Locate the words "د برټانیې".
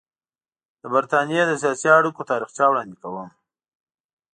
0.81-1.43